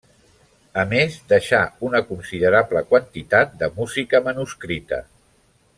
A 0.83 0.85
més 0.93 1.17
deixà, 1.33 1.59
una 1.89 2.01
considerable 2.09 2.83
quantitat 2.95 3.55
de 3.61 3.71
música 3.79 4.27
manuscrita. 4.31 5.05